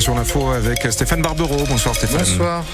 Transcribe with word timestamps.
sur 0.00 0.14
l'info 0.14 0.50
avec 0.50 0.86
Stéphane 0.90 1.22
Barbero. 1.22 1.56
Bonsoir 1.68 1.94
Stéphane. 1.94 2.18
Bonsoir. 2.18 2.64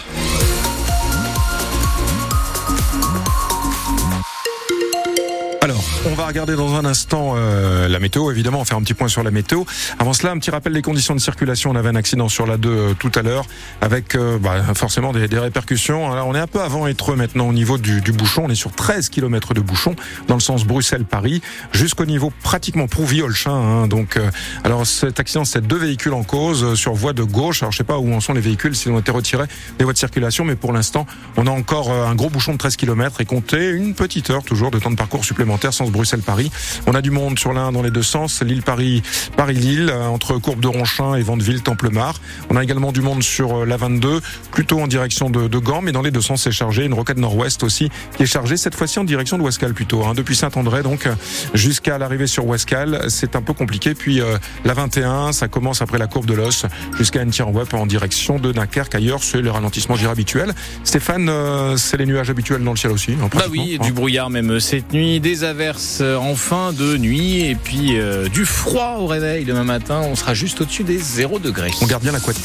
Alors, 5.63 5.85
on 6.07 6.15
va 6.15 6.27
regarder 6.27 6.57
dans 6.57 6.75
un 6.75 6.85
instant 6.85 7.35
euh, 7.37 7.87
la 7.87 8.01
météo, 8.01 8.33
évidemment, 8.33 8.59
on 8.59 8.65
faire 8.65 8.77
un 8.77 8.83
petit 8.83 8.95
point 8.95 9.07
sur 9.07 9.23
la 9.23 9.31
météo. 9.31 9.63
Avant 10.01 10.13
cela, 10.13 10.33
un 10.33 10.39
petit 10.39 10.51
rappel 10.51 10.73
des 10.73 10.83
conditions 10.83 11.15
de 11.15 11.21
circulation. 11.21 11.71
On 11.71 11.77
avait 11.77 11.89
un 11.89 11.95
accident 11.95 12.29
sur 12.29 12.49
la 12.49 12.57
2 12.57 12.69
euh, 12.69 12.95
tout 12.95 13.13
à 13.15 13.23
l'heure, 13.23 13.45
avec 13.81 14.17
euh, 14.17 14.41
bah, 14.41 14.61
forcément 14.75 15.13
des, 15.13 15.29
répercussions. 15.39 16.11
Alors, 16.11 16.27
on 16.27 16.35
est 16.35 16.41
un 16.41 16.49
peu 16.49 16.61
avant 16.61 16.89
Étreux 16.89 17.15
maintenant 17.15 17.47
au 17.47 17.53
niveau 17.53 17.79
du, 17.79 18.01
bouchon. 18.11 18.47
On 18.47 18.49
est 18.49 18.57
sur 18.57 18.73
13 18.73 19.09
km 19.09 19.55
de 19.55 19.61
bouchon 19.61 19.95
dans 20.27 20.35
le 20.35 20.41
sens 20.41 20.65
Bruxelles-Paris, 20.65 21.43
jusqu'au 21.71 22.07
niveau 22.07 22.33
pratiquement 22.43 22.89
Prouviolchin. 22.89 23.53
Hein, 23.53 23.87
donc, 23.87 24.17
euh, 24.17 24.33
alors 24.65 24.85
cet 24.85 25.21
accident, 25.21 25.45
c'est 25.45 25.65
deux 25.65 25.79
véhicules 25.79 26.15
en 26.15 26.25
cause 26.25 26.75
sur 26.75 26.95
voie 26.95 27.13
de 27.13 27.23
gauche. 27.23 27.63
Alors, 27.63 27.71
je 27.71 27.79
sais 27.79 27.85
pas 27.85 27.99
où 27.99 28.13
en 28.13 28.19
sont 28.19 28.33
les 28.33 28.41
véhicules, 28.41 28.75
s'ils 28.75 28.91
ont 28.91 28.99
été 28.99 29.13
retirés 29.13 29.47
des 29.79 29.85
voies 29.85 29.93
de 29.93 29.99
circulation, 29.99 30.45
mais 30.45 30.57
pour 30.57 30.73
l'instant, 30.73 31.07
on 31.37 31.47
a 31.47 31.53
encore 31.53 31.93
un 31.93 32.17
gros 32.17 32.31
bouchon 32.31 32.55
de 32.55 32.59
13 32.59 32.75
km 32.75 33.21
et 33.21 33.25
compter 33.27 33.71
une 33.71 33.95
petite 33.95 34.29
heure 34.31 34.43
toujours 34.43 34.73
de 34.73 34.81
temps 34.81 34.91
de 34.91 34.97
parcours 34.97 35.25
supplémentaire 35.25 35.52
sens 35.73 35.91
Bruxelles-Paris. 35.91 36.51
On 36.87 36.95
a 36.95 37.03
du 37.03 37.11
monde 37.11 37.39
sur 37.39 37.53
l'un 37.53 37.73
dans 37.73 37.83
les 37.83 37.91
deux 37.91 38.03
sens, 38.03 38.43
Lille-Paris, 38.43 39.03
Paris-Lille, 39.37 39.93
entre 39.93 40.39
Courbe 40.39 40.61
de 40.61 40.69
Ronchin 40.69 41.15
et 41.15 41.23
Vandeville-Templemar. 41.23 42.21
On 42.51 42.57
a 42.57 42.63
également 42.63 42.93
du 42.93 43.01
monde 43.01 43.23
sur 43.23 43.63
euh, 43.63 43.65
la 43.65 43.77
22, 43.77 44.21
plutôt 44.51 44.81
en 44.81 44.87
direction 44.87 45.31
de, 45.31 45.49
de 45.49 45.59
Gand, 45.59 45.83
mais 45.83 45.93
dans 45.93 46.03
les 46.03 46.11
deux 46.11 46.21
sens 46.21 46.43
c'est 46.43 46.53
chargé. 46.53 46.85
Une 46.85 46.95
roquette 46.95 47.19
nord-ouest 47.19 47.63
aussi 47.63 47.91
qui 48.17 48.25
est 48.25 48.27
chargée, 48.27 48.57
cette 48.57 48.75
fois-ci 48.75 48.99
en 48.99 49.05
direction 49.05 49.39
de 49.39 49.43
Ouescal 49.43 49.75
plutôt, 49.75 50.05
hein, 50.05 50.15
depuis 50.15 50.37
Saint-André 50.37 50.83
donc 50.83 51.09
jusqu'à 51.55 51.99
l'arrivée 51.99 52.27
sur 52.27 52.47
Ouescal. 52.47 53.07
C'est 53.09 53.37
un 53.37 53.43
peu 53.43 53.53
compliqué. 53.53 53.95
Puis 53.95 54.21
euh, 54.21 54.39
la 54.65 54.75
21, 54.75 55.33
ça 55.33 55.49
commence 55.49 55.83
après 55.83 55.99
la 55.99 56.07
courbe 56.07 56.27
de 56.27 56.35
l'os 56.35 56.67
jusqu'à 56.99 57.23
Web 57.23 57.69
en 57.73 57.87
direction 57.87 58.39
de 58.39 58.53
Dunkerque. 58.53 58.95
Ailleurs, 58.95 59.23
c'est 59.23 59.41
le 59.41 59.51
ralentissement 59.51 59.97
gire 59.97 60.11
habituel. 60.11 60.55
Stéphane, 60.85 61.29
euh, 61.29 61.77
c'est 61.77 61.97
les 61.97 62.07
nuages 62.07 62.31
habituels 62.31 62.63
dans 62.63 62.73
le 62.73 62.77
ciel 62.77 62.93
aussi. 62.93 63.13
Hein, 63.13 63.29
bah 63.33 63.45
oui, 63.51 63.79
hein. 63.81 63.85
du 63.85 63.93
brouillard 63.93 64.31
même 64.31 64.61
cette 64.61 64.93
nuit, 64.93 65.21
des 65.21 65.42
averses 65.45 66.01
en 66.01 66.35
fin 66.35 66.73
de 66.73 66.97
nuit 66.97 67.47
et 67.47 67.55
puis 67.55 67.99
euh, 67.99 68.29
du 68.29 68.45
froid 68.45 68.97
au 68.99 69.07
réveil 69.07 69.45
demain 69.45 69.65
matin. 69.65 70.03
On 70.05 70.15
sera 70.15 70.35
juste 70.35 70.61
au-dessus 70.61 70.85
des 70.85 70.99
0 70.99 71.39
degrés. 71.39 71.71
On 71.81 71.87
garde 71.87 72.03
bien 72.03 72.13
la 72.13 72.21
couette. 72.21 72.41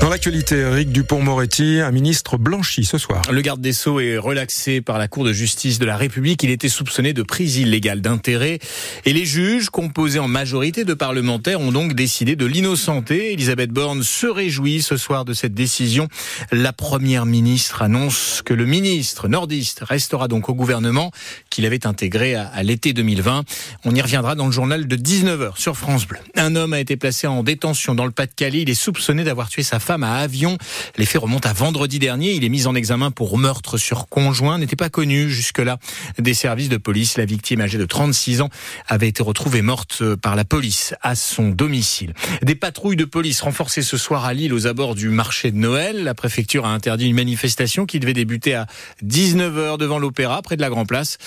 Dans 0.00 0.08
l'actualité, 0.08 0.56
Eric 0.56 0.92
Dupont-Moretti, 0.92 1.80
un 1.80 1.90
ministre 1.90 2.38
blanchi 2.38 2.86
ce 2.86 2.96
soir. 2.96 3.20
Le 3.30 3.42
garde 3.42 3.60
des 3.60 3.74
Sceaux 3.74 4.00
est 4.00 4.16
relaxé 4.16 4.80
par 4.80 4.96
la 4.96 5.08
Cour 5.08 5.24
de 5.24 5.32
justice 5.34 5.78
de 5.78 5.84
la 5.84 5.98
République. 5.98 6.42
Il 6.42 6.48
était 6.48 6.70
soupçonné 6.70 7.12
de 7.12 7.22
prise 7.22 7.58
illégale 7.58 8.00
d'intérêt. 8.00 8.60
Et 9.04 9.12
les 9.12 9.26
juges, 9.26 9.68
composés 9.68 10.18
en 10.18 10.26
majorité 10.26 10.86
de 10.86 10.94
parlementaires, 10.94 11.60
ont 11.60 11.70
donc 11.70 11.92
décidé 11.92 12.34
de 12.34 12.46
l'innocenter. 12.46 13.34
Elisabeth 13.34 13.72
Borne 13.72 14.02
se 14.02 14.26
réjouit 14.26 14.80
ce 14.80 14.96
soir 14.96 15.26
de 15.26 15.34
cette 15.34 15.52
décision. 15.52 16.08
La 16.50 16.72
première 16.72 17.26
ministre 17.26 17.82
annonce 17.82 18.40
que 18.42 18.54
le 18.54 18.64
ministre 18.64 19.28
nordiste 19.28 19.80
restera 19.82 20.28
donc 20.28 20.48
au 20.48 20.54
gouvernement 20.54 21.10
qu'il 21.50 21.66
avait 21.66 21.86
intégré 21.86 22.36
à, 22.36 22.62
l'été 22.62 22.94
2020. 22.94 23.44
On 23.84 23.94
y 23.94 24.00
reviendra 24.00 24.34
dans 24.34 24.46
le 24.46 24.52
journal 24.52 24.88
de 24.88 24.96
19h 24.96 25.58
sur 25.58 25.76
France 25.76 26.06
Bleu. 26.06 26.20
Un 26.36 26.56
homme 26.56 26.72
a 26.72 26.80
été 26.80 26.96
placé 26.96 27.26
en 27.26 27.42
détention 27.42 27.94
dans 27.94 28.06
le 28.06 28.12
Pas-de-Calais. 28.12 28.62
Il 28.62 28.70
est 28.70 28.74
soupçonné 28.74 29.24
d'avoir 29.24 29.50
tué 29.50 29.62
sa 29.62 29.78
femme 29.78 29.89
à 29.90 30.14
avion. 30.14 30.56
Les 30.96 31.06
faits 31.06 31.22
remontent 31.22 31.48
à 31.48 31.52
vendredi 31.52 31.98
dernier. 31.98 32.32
Il 32.32 32.44
est 32.44 32.48
mis 32.48 32.66
en 32.66 32.74
examen 32.74 33.10
pour 33.10 33.36
meurtre 33.38 33.76
sur 33.76 34.08
conjoint. 34.08 34.58
N'était 34.58 34.76
pas 34.76 34.88
connu 34.88 35.28
jusque-là 35.28 35.78
des 36.18 36.34
services 36.34 36.68
de 36.68 36.76
police. 36.76 37.18
La 37.18 37.24
victime 37.24 37.60
âgée 37.60 37.78
de 37.78 37.84
36 37.84 38.40
ans 38.42 38.50
avait 38.86 39.08
été 39.08 39.22
retrouvée 39.22 39.62
morte 39.62 40.02
par 40.16 40.36
la 40.36 40.44
police 40.44 40.94
à 41.02 41.14
son 41.14 41.48
domicile. 41.48 42.14
Des 42.42 42.54
patrouilles 42.54 42.96
de 42.96 43.04
police 43.04 43.40
renforcées 43.40 43.82
ce 43.82 43.96
soir 43.96 44.24
à 44.24 44.34
Lille 44.34 44.54
aux 44.54 44.66
abords 44.66 44.94
du 44.94 45.08
marché 45.08 45.50
de 45.50 45.56
Noël. 45.56 46.04
La 46.04 46.14
préfecture 46.14 46.66
a 46.66 46.70
interdit 46.70 47.06
une 47.06 47.16
manifestation 47.16 47.86
qui 47.86 48.00
devait 48.00 48.12
débuter 48.12 48.54
à 48.54 48.66
19h 49.04 49.78
devant 49.78 49.98
l'Opéra, 49.98 50.42
près 50.42 50.56
de 50.56 50.60
la 50.60 50.70
Grand 50.70 50.86
Place. 50.86 51.18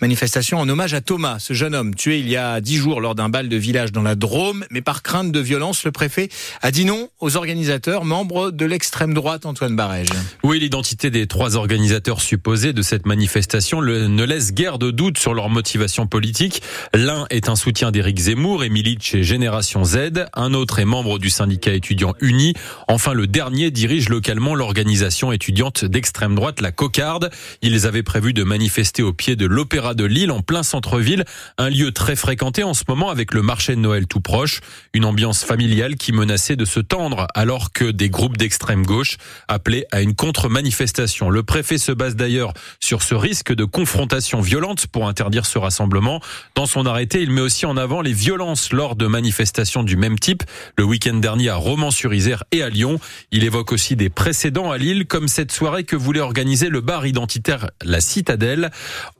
Manifestation 0.00 0.60
en 0.60 0.68
hommage 0.68 0.94
à 0.94 1.00
Thomas, 1.00 1.40
ce 1.40 1.54
jeune 1.54 1.74
homme 1.74 1.92
tué 1.92 2.20
il 2.20 2.28
y 2.28 2.36
a 2.36 2.60
dix 2.60 2.76
jours 2.76 3.00
lors 3.00 3.16
d'un 3.16 3.28
bal 3.28 3.48
de 3.48 3.56
village 3.56 3.90
dans 3.90 4.02
la 4.02 4.14
Drôme. 4.14 4.64
Mais 4.70 4.80
par 4.80 5.02
crainte 5.02 5.32
de 5.32 5.40
violence, 5.40 5.82
le 5.84 5.90
préfet 5.90 6.28
a 6.62 6.70
dit 6.70 6.84
non 6.84 7.08
aux 7.18 7.36
organisateurs, 7.36 8.04
membres 8.04 8.52
de 8.52 8.64
l'extrême 8.64 9.12
droite, 9.12 9.44
Antoine 9.44 9.74
Barège. 9.74 10.10
Oui, 10.44 10.60
l'identité 10.60 11.10
des 11.10 11.26
trois 11.26 11.56
organisateurs 11.56 12.20
supposés 12.20 12.72
de 12.72 12.82
cette 12.82 13.06
manifestation 13.06 13.82
ne 13.82 14.24
laisse 14.24 14.52
guère 14.52 14.78
de 14.78 14.92
doute 14.92 15.18
sur 15.18 15.34
leur 15.34 15.48
motivation 15.48 16.06
politique. 16.06 16.62
L'un 16.94 17.26
est 17.30 17.48
un 17.48 17.56
soutien 17.56 17.90
d'Éric 17.90 18.18
Zemmour 18.18 18.62
et 18.62 18.68
milite 18.68 19.02
chez 19.02 19.24
Génération 19.24 19.82
Z. 19.82 20.26
Un 20.32 20.54
autre 20.54 20.78
est 20.78 20.84
membre 20.84 21.18
du 21.18 21.28
syndicat 21.28 21.72
étudiant 21.72 22.14
uni. 22.20 22.54
Enfin, 22.86 23.14
le 23.14 23.26
dernier 23.26 23.72
dirige 23.72 24.08
localement 24.08 24.54
l'organisation 24.54 25.32
étudiante 25.32 25.84
d'extrême 25.84 26.36
droite, 26.36 26.60
la 26.60 26.70
Cocarde. 26.70 27.30
Ils 27.62 27.84
avaient 27.84 28.04
prévu 28.04 28.32
de 28.32 28.44
manifester 28.44 29.02
au 29.02 29.12
pied 29.12 29.34
de 29.34 29.46
l'Opéra 29.46 29.87
de 29.94 30.04
Lille, 30.04 30.30
en 30.30 30.42
plein 30.42 30.62
centre-ville, 30.62 31.24
un 31.58 31.70
lieu 31.70 31.92
très 31.92 32.16
fréquenté 32.16 32.62
en 32.62 32.74
ce 32.74 32.84
moment 32.88 33.10
avec 33.10 33.34
le 33.34 33.42
marché 33.42 33.74
de 33.74 33.80
Noël 33.80 34.06
tout 34.06 34.20
proche, 34.20 34.60
une 34.94 35.04
ambiance 35.04 35.44
familiale 35.44 35.96
qui 35.96 36.12
menaçait 36.12 36.56
de 36.56 36.64
se 36.64 36.80
tendre 36.80 37.26
alors 37.34 37.72
que 37.72 37.90
des 37.90 38.08
groupes 38.08 38.36
d'extrême 38.36 38.84
gauche 38.84 39.16
appelaient 39.48 39.86
à 39.92 40.00
une 40.00 40.14
contre-manifestation. 40.14 41.30
Le 41.30 41.42
préfet 41.42 41.78
se 41.78 41.92
base 41.92 42.16
d'ailleurs 42.16 42.52
sur 42.80 43.02
ce 43.02 43.14
risque 43.14 43.54
de 43.54 43.64
confrontation 43.64 44.40
violente 44.40 44.86
pour 44.86 45.08
interdire 45.08 45.46
ce 45.46 45.58
rassemblement. 45.58 46.20
Dans 46.54 46.66
son 46.66 46.86
arrêté, 46.86 47.22
il 47.22 47.30
met 47.30 47.40
aussi 47.40 47.66
en 47.66 47.76
avant 47.76 48.00
les 48.00 48.12
violences 48.12 48.72
lors 48.72 48.96
de 48.96 49.06
manifestations 49.06 49.82
du 49.82 49.96
même 49.96 50.18
type, 50.18 50.42
le 50.76 50.84
week-end 50.84 51.14
dernier 51.14 51.48
à 51.48 51.56
Romans-sur-Isère 51.56 52.44
et 52.52 52.62
à 52.62 52.68
Lyon. 52.68 52.98
Il 53.30 53.44
évoque 53.44 53.72
aussi 53.72 53.96
des 53.96 54.10
précédents 54.10 54.70
à 54.70 54.78
Lille, 54.78 55.06
comme 55.06 55.28
cette 55.28 55.52
soirée 55.52 55.84
que 55.84 55.96
voulait 55.96 56.20
organiser 56.20 56.68
le 56.68 56.80
bar 56.80 57.06
identitaire 57.06 57.70
La 57.82 58.00
Citadelle. 58.00 58.70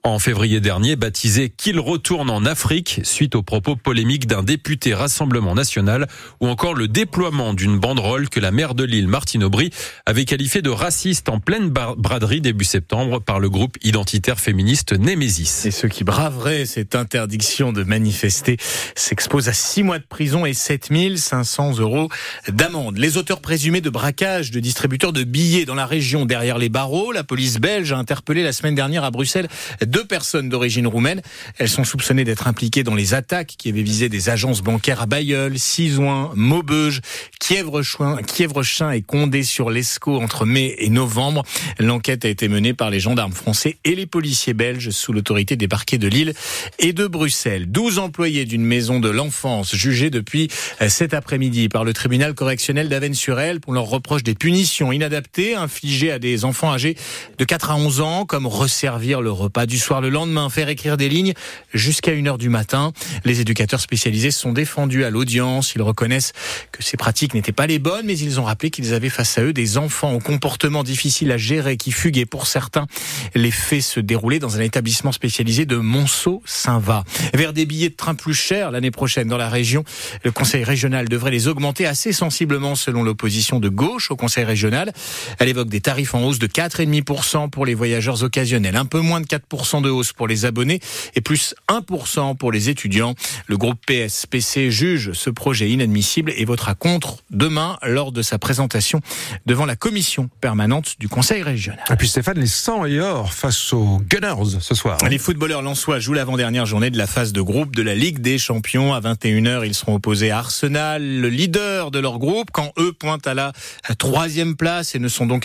En 0.02 0.18
février 0.18 0.57
dernier, 0.60 0.96
baptisé 0.96 1.48
Qu'il 1.48 1.80
retourne 1.80 2.30
en 2.30 2.44
Afrique, 2.44 3.00
suite 3.02 3.34
aux 3.34 3.42
propos 3.42 3.76
polémiques 3.76 4.26
d'un 4.26 4.42
député 4.42 4.94
Rassemblement 4.94 5.54
National, 5.54 6.08
ou 6.41 6.48
encore 6.48 6.74
le 6.74 6.88
déploiement 6.88 7.54
d'une 7.54 7.78
banderole 7.78 8.28
que 8.28 8.41
la 8.41 8.50
maire 8.50 8.74
de 8.74 8.84
Lille, 8.84 9.08
Martine 9.08 9.44
Aubry, 9.44 9.70
avait 10.06 10.24
qualifiée 10.24 10.62
de 10.62 10.70
raciste 10.70 11.28
en 11.28 11.41
pleine 11.41 11.70
braderie 11.70 12.41
début 12.41 12.64
septembre 12.64 13.20
par 13.20 13.41
le 13.41 13.50
groupe 13.50 13.76
identitaire 13.82 14.41
féministe 14.41 14.92
Némésis. 14.92 15.66
Et 15.66 15.70
ceux 15.70 15.88
qui 15.88 16.04
braveraient 16.04 16.66
cette 16.66 16.94
interdiction 16.94 17.72
de 17.72 17.84
manifester 17.84 18.56
s'exposent 18.94 19.48
à 19.48 19.52
six 19.52 19.82
mois 19.82 19.98
de 19.98 20.06
prison 20.06 20.47
et 20.47 20.54
7500 20.54 21.78
euros 21.78 22.08
d'amende. 22.48 22.98
Les 22.98 23.16
auteurs 23.16 23.41
présumés 23.41 23.80
de 23.80 23.91
braquage 23.91 24.50
de 24.50 24.60
distributeurs 24.60 25.12
de 25.12 25.24
billets 25.24 25.64
dans 25.64 25.74
la 25.74 25.86
région 25.86 26.26
derrière 26.26 26.58
les 26.58 26.68
barreaux, 26.68 27.12
la 27.12 27.24
police 27.24 27.58
belge 27.58 27.92
a 27.92 27.98
interpellé 27.98 28.42
la 28.42 28.52
semaine 28.52 28.74
dernière 28.74 29.04
à 29.04 29.10
Bruxelles 29.10 29.48
deux 29.86 30.04
personnes 30.04 30.47
d'origine 30.48 30.86
roumaine. 30.86 31.22
Elles 31.59 31.69
sont 31.69 31.84
soupçonnées 31.84 32.25
d'être 32.25 32.47
impliquées 32.47 32.82
dans 32.82 32.94
les 32.94 33.14
attaques 33.14 33.54
qui 33.59 33.69
avaient 33.69 33.82
visé 33.82 34.09
des 34.09 34.28
agences 34.28 34.62
bancaires 34.62 35.03
à 35.03 35.06
Bayeul, 35.06 35.59
Cisoin, 35.59 36.31
Maubeuge, 36.34 37.00
Kievrechin 37.41 38.91
et 38.91 39.03
Condé 39.03 39.42
sur 39.42 39.70
l'Escaut 39.70 40.20
entre 40.20 40.44
mai 40.44 40.75
et 40.78 40.91
novembre. 40.91 41.44
L'enquête 41.78 42.25
a 42.25 42.28
été 42.28 42.48
menée 42.48 42.75
par 42.75 42.91
les 42.91 43.00
gendarmes 43.00 43.32
français 43.32 43.78
et 43.84 43.94
les 43.94 44.06
policiers 44.06 44.54
belges 44.54 44.91
sous 44.91 45.12
l'autorité 45.12 45.56
des 45.56 45.69
parquets 45.69 45.98
de 45.98 46.09
Lille 46.09 46.34
et 46.78 46.92
de 46.92 47.06
Bruxelles. 47.06 47.70
12 47.70 47.98
employés 47.98 48.44
d'une 48.44 48.65
maison 48.65 49.00
de 49.00 49.09
l'enfance 49.09 49.75
jugés 49.75 50.10
depuis 50.10 50.48
cet 50.88 51.15
après-midi 51.15 51.69
par 51.69 51.84
le 51.84 51.92
tribunal 51.92 52.34
correctionnel 52.34 52.88
d'Avennes-sur-Elle 52.88 53.60
pour 53.60 53.72
leur 53.72 53.84
reproche 53.84 54.22
des 54.22 54.34
punitions 54.34 54.92
inadaptées 54.92 55.54
infligées 55.54 56.12
à 56.12 56.19
des 56.19 56.44
enfants 56.44 56.72
âgés 56.72 56.97
de 57.38 57.44
4 57.44 57.70
à 57.70 57.76
11 57.76 58.00
ans 58.00 58.26
comme 58.26 58.47
resservir 58.47 59.20
le 59.20 59.30
repas 59.30 59.66
du 59.66 59.78
soir 59.78 60.00
le 60.00 60.09
lendemain 60.09 60.38
faire 60.49 60.69
écrire 60.69 60.97
des 60.97 61.09
lignes 61.09 61.34
jusqu'à 61.75 62.12
1h 62.12 62.38
du 62.38 62.49
matin. 62.49 62.93
Les 63.25 63.41
éducateurs 63.41 63.81
spécialisés 63.81 64.31
sont 64.31 64.53
défendus 64.53 65.04
à 65.04 65.10
l'audience. 65.10 65.75
Ils 65.75 65.82
reconnaissent 65.82 66.32
que 66.71 66.82
ces 66.82 66.97
pratiques 66.97 67.34
n'étaient 67.34 67.53
pas 67.53 67.66
les 67.66 67.78
bonnes, 67.78 68.06
mais 68.06 68.16
ils 68.16 68.38
ont 68.38 68.44
rappelé 68.44 68.71
qu'ils 68.71 68.95
avaient 68.95 69.09
face 69.09 69.36
à 69.39 69.42
eux 69.42 69.53
des 69.53 69.77
enfants 69.77 70.12
au 70.12 70.21
comportement 70.21 70.84
difficile 70.84 71.33
à 71.33 71.36
gérer 71.36 71.77
qui 71.77 71.91
fuguaient 71.91 72.27
pour 72.27 72.47
certains. 72.47 72.86
Les 73.34 73.51
faits 73.51 73.83
se 73.83 74.01
déroulaient 74.01 74.39
dans 74.39 74.57
un 74.57 74.60
établissement 74.60 75.12
spécialisé 75.12 75.66
de 75.66 75.77
Monceau-Saint-Va. 75.77 77.04
Vers 77.34 77.53
des 77.53 77.66
billets 77.66 77.91
de 77.91 77.97
train 77.97 78.15
plus 78.15 78.34
chers 78.34 78.71
l'année 78.71 78.91
prochaine 78.91 79.28
dans 79.28 79.36
la 79.36 79.48
région, 79.48 79.84
le 80.24 80.30
conseil 80.30 80.65
régional 80.65 81.09
devrait 81.09 81.30
les 81.30 81.48
augmenter 81.48 81.86
assez 81.86 82.12
sensiblement 82.12 82.74
selon 82.74 83.03
l'opposition 83.03 83.60
de 83.60 83.68
gauche 83.68 84.10
au 84.10 84.16
conseil 84.16 84.45
régional. 84.45 84.92
Elle 85.39 85.48
évoque 85.48 85.68
des 85.68 85.80
tarifs 85.80 86.15
en 86.15 86.22
hausse 86.22 86.39
de 86.39 86.47
4,5% 86.47 87.51
pour 87.51 87.66
les 87.66 87.74
voyageurs 87.74 88.22
occasionnels, 88.22 88.77
un 88.77 88.84
peu 88.84 89.01
moins 89.01 89.21
de 89.21 89.27
4% 89.27 89.83
de 89.83 89.91
hausse 89.91 90.12
pour 90.18 90.28
les 90.28 90.44
abonnés 90.44 90.80
et 91.15 91.22
plus 91.22 91.54
1% 91.68 92.36
pour 92.36 92.53
les 92.53 92.68
étudiants. 92.68 93.15
Le 93.47 93.56
groupe 93.56 93.78
PSPC 93.86 94.70
juge 94.70 95.12
ce 95.12 95.30
projet 95.30 95.70
inadmissible 95.70 96.34
et 96.36 96.44
votera 96.44 96.74
contre 96.74 97.18
demain 97.30 97.78
lors 97.82 98.12
de 98.12 98.20
sa 98.20 98.38
présentation 98.38 99.00
devant 99.47 99.65
la 99.65 99.76
commission 99.76 100.28
permanente 100.42 100.97
du 100.98 101.09
Conseil 101.09 101.42
régional. 101.42 101.82
Et 101.91 101.97
puis 101.97 102.09
Stéphane, 102.09 102.38
les 102.38 102.47
100 102.47 102.84
et 102.86 103.00
or 103.00 103.32
face 103.32 103.72
aux 103.72 104.00
Gunners 104.10 104.59
ce 104.60 104.74
soir. 104.74 104.98
Les 105.09 105.18
footballeurs 105.18 105.62
lensois 105.62 106.00
jouent 106.00 106.15
l'avant-dernière 106.15 106.66
journée 106.66 106.91
de 106.91 106.98
la 106.98 107.06
phase 107.06 107.32
de 107.32 107.41
groupe 107.41 107.74
de 107.74 107.82
la 107.82 107.94
Ligue 107.94 108.18
des 108.18 108.36
Champions. 108.38 108.92
À 108.92 109.00
21h, 109.00 109.64
ils 109.64 109.74
seront 109.74 109.94
opposés 109.94 110.30
à 110.30 110.38
Arsenal, 110.38 111.21
le 111.21 111.28
leader 111.28 111.91
de 111.91 112.00
leur 112.00 112.18
groupe, 112.18 112.50
quand 112.53 112.72
eux 112.78 112.92
pointent 112.92 113.26
à 113.26 113.34
la 113.34 113.53
troisième 113.98 114.56
place 114.56 114.94
et 114.94 114.98
ne 114.98 115.09
sont 115.09 115.26
donc 115.26 115.44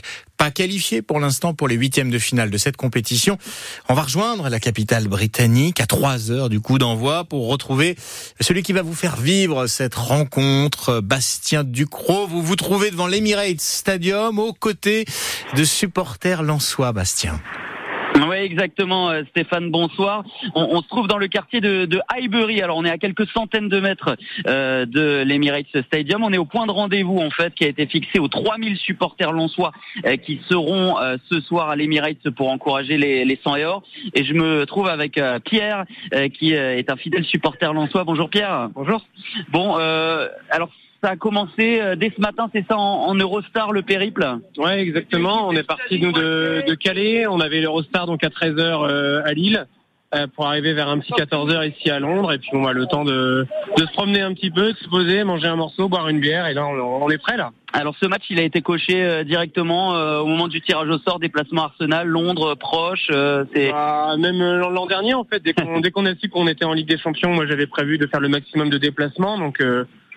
pas 0.52 1.02
pour 1.08 1.22
l'instant 1.22 1.54
pour 1.54 1.70
les 1.70 1.76
huitièmes 1.76 2.12
de 2.12 2.20
finale 2.20 2.50
de 2.50 2.58
cette 2.58 2.76
compétition. 2.76 3.38
On 3.88 3.94
va 3.94 4.02
rejoindre 4.02 4.50
la 4.50 4.60
capitale 4.60 5.08
britannique 5.08 5.80
à 5.80 5.86
3 5.86 6.32
heures 6.32 6.50
du 6.50 6.60
coup 6.60 6.78
d'envoi 6.78 7.24
pour 7.24 7.48
retrouver 7.48 7.96
celui 8.42 8.62
qui 8.62 8.74
va 8.74 8.82
vous 8.82 8.94
faire 8.94 9.16
vivre 9.16 9.68
cette 9.68 9.96
rencontre, 9.96 11.00
Bastien 11.00 11.64
Ducrot. 11.64 12.28
Vous 12.28 12.42
vous 12.42 12.58
trouvez 12.58 12.92
devant 12.92 13.08
l'Emirates 13.08 13.62
Stadium 13.62 14.38
aux 14.38 14.54
côtés 14.54 15.06
de 15.56 15.64
supporters 15.64 16.44
lensois, 16.44 16.92
Bastien. 16.92 17.40
Oui, 18.28 18.38
exactement, 18.38 19.10
euh, 19.10 19.24
Stéphane, 19.30 19.70
bonsoir. 19.70 20.24
On, 20.56 20.64
on, 20.72 20.82
se 20.82 20.88
trouve 20.88 21.08
dans 21.08 21.18
le 21.18 21.28
quartier 21.28 21.62
de, 21.62 21.86
de 21.86 22.00
Highbury. 22.10 22.62
Alors, 22.62 22.78
on 22.78 22.86
est 22.86 22.90
à 22.90 22.98
quelques 22.98 23.28
centaines 23.30 23.70
de 23.70 23.80
mètres 23.80 24.16
euh, 24.48 24.86
de 24.86 25.24
l'Emirates 25.26 25.82
Stadium. 25.88 26.24
On 26.24 26.32
est 26.32 26.38
au 26.38 26.46
point 26.46 26.66
de 26.66 26.72
rendez-vous, 26.72 27.18
en 27.18 27.30
fait, 27.30 27.54
qui 27.54 27.66
a 27.66 27.68
été 27.68 27.86
fixé 27.88 28.20
aux 28.20 28.28
3000 28.28 28.78
supporters 28.78 29.32
lonsois 29.32 29.72
euh, 30.06 30.16
qui 30.18 30.42
seront 30.50 31.00
euh, 31.00 31.18
ce 31.30 31.42
soir 31.42 31.70
à 31.70 31.76
l'Emirates 31.76 32.30
pour 32.32 32.50
encourager 32.50 32.98
les, 32.98 33.26
les 33.26 33.40
100 33.44 33.56
et 33.58 33.66
or. 33.66 33.84
Et 34.14 34.24
je 34.24 34.34
me 34.34 34.66
trouve 34.66 34.88
avec 34.88 35.18
euh, 35.18 35.40
Pierre, 35.40 35.86
qui 36.34 36.54
est 36.54 36.90
un 36.90 36.96
fidèle 36.96 37.26
supporter 37.26 37.74
lonsois. 37.74 38.04
Bonjour 38.04 38.30
Pierre. 38.30 38.70
Bonjour. 38.76 39.02
Bon, 39.50 39.76
alors 39.76 40.70
ça 41.04 41.12
a 41.12 41.16
commencé 41.16 41.82
dès 41.98 42.12
ce 42.16 42.22
matin, 42.22 42.50
c'est 42.54 42.66
ça, 42.68 42.78
en, 42.78 43.10
en, 43.10 43.16
Eurostar, 43.16 43.72
le 43.72 43.82
périple 43.82 44.26
Ouais, 44.58 44.80
exactement. 44.80 45.48
On 45.48 45.52
est 45.52 45.64
parti, 45.64 46.00
nous, 46.00 46.12
de, 46.12 46.64
de 46.68 46.74
Calais. 46.76 47.28
On 47.28 47.40
avait 47.40 47.62
l'Eurostar, 47.62 48.06
donc, 48.06 48.24
à 48.24 48.30
13h 48.30 48.60
euh, 48.60 49.22
à 49.26 49.34
Lille, 49.34 49.68
euh, 50.16 50.28
pour 50.34 50.48
arriver 50.48 50.74
vers 50.74 50.88
un 50.90 51.00
petit 51.00 51.12
14h 51.12 51.70
ici 51.70 51.90
à 51.90 52.00
Londres. 52.00 52.32
Et 52.32 52.38
puis, 52.38 52.50
on 52.54 52.66
a 52.66 52.74
le 52.74 52.86
temps 52.86 53.04
de, 53.04 53.46
de 53.78 53.86
se 53.86 53.92
promener 53.92 54.22
un 54.22 54.34
petit 54.34 54.52
peu, 54.52 54.72
de 54.72 54.78
se 54.78 54.88
poser, 54.88 55.24
manger 55.24 55.48
un 55.48 55.56
morceau, 55.56 55.90
boire 55.90 56.08
une 56.08 56.20
bière. 56.20 56.48
Et 56.48 56.54
là, 56.54 56.66
on, 56.66 57.04
on 57.04 57.10
est 57.10 57.18
prêt, 57.18 57.38
là. 57.38 57.52
Alors 57.76 57.96
ce 58.00 58.06
match, 58.06 58.26
il 58.30 58.40
a 58.40 58.44
été 58.44 58.62
coché 58.62 59.04
euh, 59.04 59.24
directement 59.24 59.96
euh, 59.96 60.20
au 60.20 60.28
moment 60.28 60.48
du 60.48 60.62
tirage 60.62 60.88
au 60.90 61.00
sort, 61.00 61.18
déplacement 61.18 61.64
Arsenal, 61.64 62.08
Londres 62.08 62.54
proche. 62.54 63.08
Euh, 63.10 63.46
c'est 63.52 63.72
bah, 63.72 64.16
même 64.20 64.38
l'an 64.38 64.86
dernier 64.86 65.16
en 65.16 65.24
fait, 65.24 65.42
dès 65.42 65.54
qu'on 65.54 65.80
dès 65.80 65.90
qu'on 65.90 66.06
a 66.06 66.14
su 66.14 66.30
qu'on 66.30 66.46
était 66.46 66.66
en 66.66 66.74
Ligue 66.74 66.88
des 66.88 67.00
Champions, 67.00 67.34
moi 67.34 67.48
j'avais 67.48 67.66
prévu 67.66 67.98
de 67.98 68.06
faire 68.06 68.20
le 68.20 68.30
maximum 68.30 68.70
de 68.70 68.78
déplacements, 68.78 69.40
donc 69.40 69.60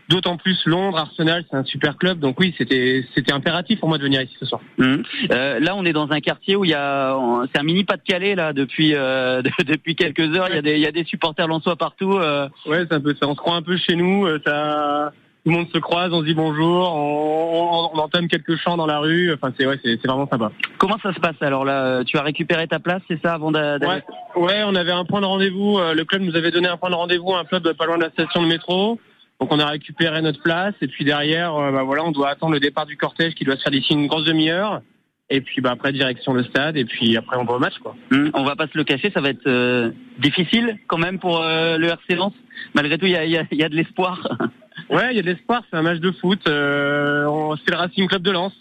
D'autant 0.08 0.36
plus 0.36 0.64
Londres, 0.66 0.98
Arsenal, 0.98 1.44
c'est 1.50 1.56
un 1.56 1.64
super 1.64 1.96
club, 1.96 2.20
donc 2.20 2.38
oui, 2.38 2.54
c'était 2.56 3.04
c'était 3.12 3.32
impératif 3.32 3.80
pour 3.80 3.88
moi 3.88 3.98
de 3.98 4.04
venir 4.04 4.22
ici 4.22 4.36
ce 4.38 4.46
soir. 4.46 4.60
Mmh. 4.78 4.96
Euh, 5.32 5.58
là, 5.58 5.74
on 5.74 5.84
est 5.84 5.92
dans 5.92 6.12
un 6.12 6.20
quartier 6.20 6.54
où 6.54 6.64
il 6.64 6.70
y 6.70 6.74
a, 6.74 7.16
c'est 7.52 7.58
un 7.58 7.64
mini 7.64 7.82
pas 7.82 7.96
de 7.96 8.02
Calais 8.02 8.36
là 8.36 8.52
depuis 8.52 8.94
euh, 8.94 9.42
depuis 9.66 9.96
quelques 9.96 10.36
heures. 10.36 10.46
Il 10.48 10.54
y 10.54 10.58
a 10.58 10.62
des 10.62 10.74
il 10.74 10.80
y 10.80 10.86
a 10.86 10.92
des 10.92 11.04
supporters 11.04 11.48
lensois 11.48 11.74
partout. 11.74 12.18
Euh. 12.18 12.48
Ouais, 12.66 12.84
c'est 12.88 12.94
un 12.94 13.00
peu 13.00 13.16
ça. 13.20 13.26
On 13.26 13.34
se 13.34 13.40
croit 13.40 13.56
un 13.56 13.62
peu 13.62 13.76
chez 13.76 13.96
nous. 13.96 14.28
Ça, 14.46 15.12
tout 15.44 15.50
le 15.50 15.56
monde 15.56 15.66
se 15.74 15.78
croise, 15.78 16.12
on 16.12 16.20
se 16.20 16.26
dit 16.26 16.34
bonjour, 16.34 16.94
on, 16.94 17.90
on, 17.92 17.98
on 17.98 17.98
entame 17.98 18.28
quelques 18.28 18.56
chants 18.58 18.76
dans 18.76 18.86
la 18.86 19.00
rue. 19.00 19.34
Enfin, 19.34 19.52
c'est 19.58 19.66
ouais, 19.66 19.80
c'est 19.82 20.06
vraiment 20.06 20.28
sympa. 20.28 20.52
Comment 20.78 20.98
ça 21.02 21.12
se 21.14 21.18
passe 21.18 21.40
alors 21.40 21.64
là 21.64 22.04
Tu 22.04 22.16
as 22.16 22.22
récupéré 22.22 22.68
ta 22.68 22.78
place, 22.78 23.02
c'est 23.08 23.20
ça, 23.22 23.34
avant 23.34 23.50
d'aller 23.50 23.84
ouais, 23.84 24.04
ouais, 24.36 24.62
on 24.66 24.76
avait 24.76 24.92
un 24.92 25.04
point 25.04 25.20
de 25.20 25.26
rendez-vous. 25.26 25.80
Le 25.80 26.04
club 26.04 26.22
nous 26.22 26.36
avait 26.36 26.52
donné 26.52 26.68
un 26.68 26.76
point 26.76 26.90
de 26.90 26.94
rendez-vous, 26.94 27.34
un 27.34 27.44
club 27.44 27.72
pas 27.72 27.86
loin 27.86 27.98
de 27.98 28.04
la 28.04 28.10
station 28.10 28.40
de 28.40 28.46
métro. 28.46 29.00
Donc 29.40 29.52
on 29.52 29.58
a 29.58 29.66
récupéré 29.66 30.22
notre 30.22 30.42
place 30.42 30.74
et 30.80 30.88
puis 30.88 31.04
derrière, 31.04 31.54
euh, 31.56 31.70
bah 31.70 31.82
voilà, 31.82 32.04
on 32.04 32.12
doit 32.12 32.30
attendre 32.30 32.54
le 32.54 32.60
départ 32.60 32.86
du 32.86 32.96
cortège 32.96 33.34
qui 33.34 33.44
doit 33.44 33.56
se 33.56 33.62
faire 33.62 33.72
d'ici 33.72 33.92
une 33.92 34.06
grosse 34.06 34.24
demi-heure. 34.24 34.80
Et 35.28 35.40
puis 35.40 35.60
bah 35.60 35.72
après 35.72 35.92
direction 35.92 36.32
le 36.32 36.44
stade 36.44 36.76
et 36.76 36.84
puis 36.84 37.16
après 37.16 37.36
on 37.36 37.44
va 37.44 37.54
au 37.54 37.58
match 37.58 37.76
quoi. 37.78 37.96
Mmh, 38.12 38.28
on 38.34 38.44
va 38.44 38.54
pas 38.54 38.68
se 38.68 38.78
le 38.78 38.84
cacher, 38.84 39.10
ça 39.10 39.20
va 39.20 39.30
être 39.30 39.46
euh, 39.48 39.90
difficile 40.18 40.78
quand 40.86 40.98
même 40.98 41.18
pour 41.18 41.42
euh, 41.42 41.76
le 41.78 41.88
RC 41.88 42.14
Lens. 42.14 42.32
Malgré 42.74 42.96
tout, 42.96 43.06
il 43.06 43.12
y 43.12 43.16
a, 43.16 43.24
y, 43.24 43.36
a, 43.36 43.44
y 43.50 43.64
a, 43.64 43.68
de 43.68 43.74
l'espoir. 43.74 44.20
ouais, 44.90 45.08
il 45.10 45.16
y 45.16 45.18
a 45.18 45.22
de 45.22 45.26
l'espoir. 45.26 45.62
C'est 45.68 45.76
un 45.76 45.82
match 45.82 45.98
de 45.98 46.12
foot. 46.12 46.40
Euh, 46.48 47.56
c'est 47.64 47.72
le 47.72 47.76
Racing 47.76 48.08
Club 48.08 48.22
de 48.22 48.30
Lens. 48.30 48.52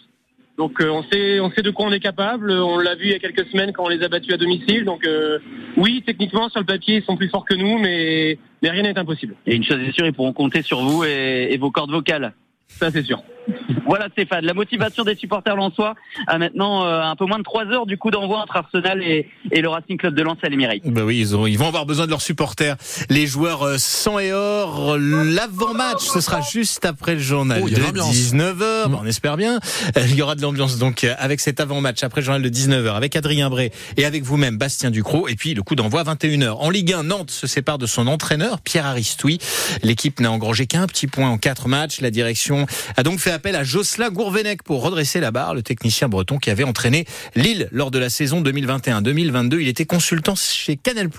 Donc 0.58 0.80
euh, 0.80 0.88
on 0.88 1.02
sait 1.04 1.40
on 1.40 1.50
sait 1.50 1.62
de 1.62 1.70
quoi 1.70 1.86
on 1.86 1.92
est 1.92 2.00
capable. 2.00 2.50
On 2.50 2.78
l'a 2.78 2.94
vu 2.94 3.06
il 3.06 3.10
y 3.12 3.14
a 3.14 3.18
quelques 3.18 3.46
semaines 3.48 3.72
quand 3.72 3.84
on 3.84 3.88
les 3.88 4.02
a 4.02 4.08
battus 4.08 4.32
à 4.32 4.36
domicile. 4.36 4.84
Donc 4.84 5.06
euh, 5.06 5.38
oui, 5.76 6.02
techniquement 6.06 6.48
sur 6.48 6.60
le 6.60 6.66
papier 6.66 6.96
ils 6.96 7.04
sont 7.04 7.16
plus 7.16 7.28
forts 7.28 7.44
que 7.44 7.54
nous, 7.54 7.78
mais 7.78 8.38
mais 8.62 8.70
rien 8.70 8.82
n'est 8.82 8.98
impossible. 8.98 9.34
Et 9.46 9.54
une 9.54 9.64
chose 9.64 9.80
est 9.80 9.92
sûre, 9.92 10.06
ils 10.06 10.14
pourront 10.14 10.32
compter 10.32 10.62
sur 10.62 10.80
vous 10.80 11.04
et, 11.04 11.48
et 11.50 11.58
vos 11.58 11.70
cordes 11.70 11.90
vocales. 11.90 12.32
Ça 12.68 12.90
c'est 12.90 13.02
sûr. 13.02 13.22
Voilà 13.86 14.08
Stéphane, 14.10 14.44
la 14.44 14.54
motivation 14.54 15.04
des 15.04 15.14
supporters 15.14 15.56
lensois 15.56 15.94
à 16.26 16.38
maintenant 16.38 16.84
euh, 16.84 17.00
un 17.02 17.16
peu 17.16 17.24
moins 17.26 17.38
de 17.38 17.44
3 17.44 17.66
heures 17.66 17.86
du 17.86 17.98
coup 17.98 18.10
d'envoi 18.10 18.38
entre 18.38 18.56
Arsenal 18.56 19.02
et, 19.02 19.28
et, 19.52 19.60
le 19.60 19.68
Racing 19.68 19.96
Club 19.96 20.14
de 20.14 20.22
Lens 20.22 20.38
à 20.42 20.48
l'Emirates. 20.48 20.82
Bah 20.84 21.02
oui, 21.04 21.18
ils, 21.18 21.36
ont, 21.36 21.46
ils, 21.46 21.56
vont 21.56 21.68
avoir 21.68 21.86
besoin 21.86 22.06
de 22.06 22.10
leurs 22.10 22.22
supporters. 22.22 22.76
Les 23.08 23.26
joueurs 23.26 23.62
euh, 23.62 23.76
100 23.78 24.18
et 24.18 24.32
or, 24.32 24.96
l'avant-match, 24.98 26.00
ce 26.00 26.20
sera 26.20 26.40
juste 26.40 26.84
après 26.84 27.14
le 27.14 27.20
journal 27.20 27.60
oh, 27.62 27.68
de 27.68 27.74
19h, 27.74 28.88
mmh. 28.88 28.90
bah, 28.90 28.98
on 29.00 29.06
espère 29.06 29.36
bien. 29.36 29.60
Il 29.96 30.14
y 30.14 30.22
aura 30.22 30.34
de 30.34 30.42
l'ambiance 30.42 30.78
donc 30.78 31.04
avec 31.18 31.40
cet 31.40 31.60
avant-match 31.60 32.02
après 32.02 32.20
le 32.20 32.24
journal 32.24 32.42
de 32.42 32.48
19h 32.48 32.94
avec 32.94 33.16
Adrien 33.16 33.50
Bray 33.50 33.70
et 33.96 34.04
avec 34.04 34.22
vous-même 34.24 34.56
Bastien 34.56 34.90
Ducrot 34.90 35.28
et 35.28 35.36
puis 35.36 35.54
le 35.54 35.62
coup 35.62 35.74
d'envoi 35.74 36.02
21h. 36.02 36.50
En 36.58 36.70
Ligue 36.70 36.92
1, 36.92 37.04
Nantes 37.04 37.30
se 37.30 37.46
sépare 37.46 37.78
de 37.78 37.86
son 37.86 38.06
entraîneur 38.06 38.60
Pierre 38.60 38.86
Aristoui. 38.86 39.38
L'équipe 39.82 40.20
n'a 40.20 40.30
engrangé 40.30 40.66
qu'un 40.66 40.86
petit 40.86 41.06
point 41.06 41.28
en 41.28 41.38
quatre 41.38 41.68
matchs. 41.68 42.00
La 42.00 42.10
direction 42.10 42.66
a 42.96 43.02
donc 43.02 43.18
fait 43.18 43.35
appel 43.36 43.54
à 43.54 43.64
Jocelyn 43.64 44.08
Gourvenec 44.08 44.62
pour 44.62 44.82
redresser 44.82 45.20
la 45.20 45.30
barre, 45.30 45.54
le 45.54 45.62
technicien 45.62 46.08
breton 46.08 46.38
qui 46.38 46.48
avait 46.48 46.64
entraîné 46.64 47.04
Lille 47.34 47.68
lors 47.70 47.90
de 47.90 47.98
la 47.98 48.08
saison 48.08 48.42
2021-2022. 48.42 49.60
Il 49.60 49.68
était 49.68 49.84
consultant 49.84 50.34
chez 50.34 50.76
Canal+ 50.76 51.10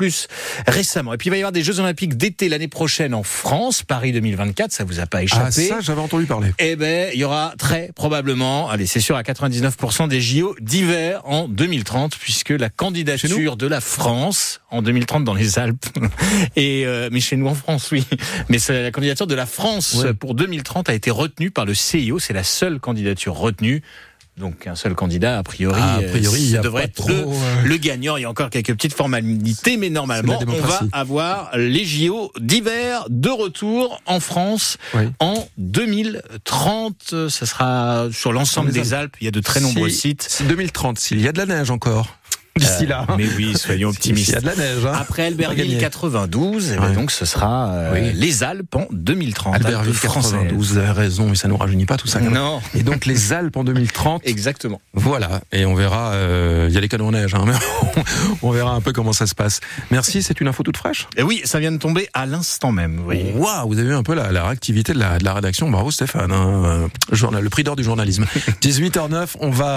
récemment. 0.67 1.13
Et 1.13 1.17
puis 1.17 1.27
il 1.27 1.29
va 1.29 1.37
y 1.37 1.41
avoir 1.41 1.51
des 1.51 1.61
Jeux 1.61 1.79
Olympiques 1.79 2.17
d'été 2.17 2.49
l'année 2.49 2.67
prochaine 2.67 3.13
en 3.13 3.21
France, 3.21 3.83
Paris 3.83 4.13
2024. 4.13 4.71
Ça 4.71 4.83
vous 4.83 4.99
a 4.99 5.05
pas 5.05 5.21
échappé 5.21 5.43
Ah 5.69 5.75
ça, 5.75 5.79
j'avais 5.79 6.01
entendu 6.01 6.25
parler. 6.25 6.49
Eh 6.57 6.75
ben, 6.75 7.11
il 7.13 7.19
y 7.19 7.23
aura 7.23 7.53
très 7.59 7.91
probablement, 7.93 8.67
allez, 8.67 8.87
c'est 8.87 8.99
sûr 8.99 9.15
à 9.15 9.21
99% 9.21 10.07
des 10.07 10.19
JO 10.19 10.55
d'hiver 10.59 11.21
en 11.25 11.47
2030, 11.47 12.17
puisque 12.17 12.49
la 12.49 12.69
candidature 12.69 13.57
de 13.57 13.67
la 13.67 13.79
France 13.79 14.61
en 14.71 14.81
2030 14.81 15.23
dans 15.23 15.35
les 15.35 15.59
Alpes 15.59 15.85
et 16.55 16.87
euh, 16.87 17.09
mais 17.11 17.19
chez 17.19 17.37
nous 17.37 17.47
en 17.47 17.53
France, 17.53 17.89
oui. 17.91 18.03
Mais 18.49 18.57
la 18.69 18.89
candidature 18.89 19.27
de 19.27 19.35
la 19.35 19.45
France 19.45 20.01
ouais. 20.03 20.15
pour 20.15 20.33
2030 20.33 20.89
a 20.89 20.95
été 20.95 21.11
retenue 21.11 21.51
par 21.51 21.65
le 21.65 21.75
C'est 22.19 22.33
la 22.33 22.43
seule 22.43 22.79
candidature 22.79 23.35
retenue. 23.35 23.83
Donc 24.37 24.67
un 24.67 24.75
seul 24.75 24.93
candidat, 24.93 25.39
a 25.39 25.43
priori, 25.43 25.81
ah, 25.81 25.95
a 25.95 26.01
priori 26.03 26.55
euh, 26.55 26.61
devrait 26.61 26.83
être 26.83 26.93
trop, 26.93 27.09
le, 27.09 27.15
euh... 27.15 27.63
le, 27.65 27.77
gagnant. 27.77 28.17
Il 28.17 28.21
y 28.21 28.25
a 28.25 28.29
encore 28.29 28.51
quelques 28.51 28.73
petites 28.73 28.93
formalités, 28.93 29.77
mais 29.77 29.89
normalement, 29.89 30.39
on 30.47 30.61
va 30.61 30.81
avoir 30.91 31.57
les 31.57 31.83
JO 31.83 32.31
d'hiver 32.39 33.05
de 33.09 33.29
retour 33.29 33.99
en 34.05 34.19
France 34.19 34.77
oui. 34.93 35.05
en 35.19 35.47
2030. 35.57 37.29
Ça 37.29 37.45
sera 37.47 38.07
sur 38.11 38.31
l'ensemble 38.31 38.71
des 38.71 38.93
Alpes. 38.93 39.15
Il 39.21 39.25
y 39.25 39.27
a 39.27 39.31
de 39.31 39.39
très 39.39 39.59
nombreux 39.59 39.89
si, 39.89 40.09
sites. 40.09 40.27
Si 40.29 40.43
2030, 40.43 40.99
s'il 40.99 41.19
y 41.19 41.27
a 41.27 41.31
de 41.31 41.39
la 41.39 41.47
neige 41.47 41.71
encore 41.71 42.15
d'ici 42.57 42.85
euh, 42.85 42.89
là. 42.89 43.07
Mais 43.17 43.27
oui, 43.35 43.57
soyons 43.57 43.89
optimistes. 43.97 44.29
Il 44.29 44.33
y 44.33 44.37
a 44.37 44.41
de 44.41 44.45
la 44.45 44.55
neige. 44.55 44.85
Hein. 44.85 44.93
Après 44.99 45.25
Albertville 45.25 45.77
92, 45.77 46.71
ouais. 46.71 46.93
donc 46.93 47.11
ce 47.11 47.25
sera 47.25 47.69
euh, 47.69 47.91
oui. 47.93 48.11
les 48.13 48.43
Alpes 48.43 48.75
en 48.75 48.87
2030. 48.91 49.55
Albertville 49.55 49.99
92, 49.99 50.53
vous 50.53 50.77
avez 50.77 50.91
raison, 50.91 51.27
mais 51.29 51.35
ça 51.35 51.47
nous 51.47 51.57
rajeunit 51.57 51.85
pas 51.85 51.97
tout 51.97 52.07
ça. 52.07 52.19
Non. 52.19 52.61
Et 52.73 52.83
donc 52.83 53.05
les 53.05 53.33
Alpes 53.33 53.55
en 53.57 53.63
2030. 53.63 54.21
Exactement. 54.25 54.81
Voilà. 54.93 55.41
Et 55.51 55.65
on 55.65 55.75
verra. 55.75 56.11
Euh, 56.13 56.65
il 56.69 56.73
y 56.73 56.77
a 56.77 56.81
les 56.81 56.89
canons 56.89 57.07
en 57.07 57.11
neige, 57.11 57.33
hein, 57.35 57.43
mais 57.45 57.53
on 58.41 58.51
verra 58.51 58.71
un 58.71 58.81
peu 58.81 58.93
comment 58.93 59.13
ça 59.13 59.27
se 59.27 59.35
passe. 59.35 59.59
Merci. 59.91 60.23
C'est 60.23 60.41
une 60.41 60.47
info 60.47 60.63
toute 60.63 60.77
fraîche. 60.77 61.07
Et 61.15 61.23
oui, 61.23 61.41
ça 61.45 61.59
vient 61.59 61.71
de 61.71 61.77
tomber 61.77 62.09
à 62.13 62.25
l'instant 62.25 62.71
même. 62.71 63.05
Waouh, 63.05 63.37
wow, 63.37 63.67
vous 63.67 63.77
avez 63.77 63.87
vu 63.87 63.95
un 63.95 64.03
peu 64.03 64.13
la, 64.13 64.31
la 64.31 64.45
réactivité 64.45 64.93
de 64.93 64.99
la, 64.99 65.19
de 65.19 65.23
la 65.23 65.33
rédaction. 65.33 65.69
Bravo 65.69 65.91
Stéphane. 65.91 66.31
Hein, 66.31 66.89
journal, 67.11 67.43
le 67.43 67.49
prix 67.49 67.63
d'or 67.63 67.75
du 67.75 67.83
journalisme. 67.83 68.25
18h09, 68.61 69.35
on 69.39 69.49
va 69.49 69.67